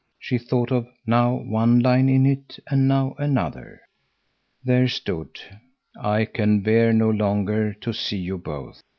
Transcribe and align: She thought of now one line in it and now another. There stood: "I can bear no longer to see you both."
She 0.17 0.39
thought 0.39 0.71
of 0.71 0.87
now 1.05 1.35
one 1.35 1.77
line 1.79 2.09
in 2.09 2.25
it 2.25 2.57
and 2.67 2.87
now 2.87 3.13
another. 3.19 3.81
There 4.63 4.87
stood: 4.87 5.39
"I 5.95 6.25
can 6.25 6.61
bear 6.61 6.91
no 6.91 7.11
longer 7.11 7.73
to 7.73 7.93
see 7.93 8.17
you 8.17 8.39
both." 8.39 8.81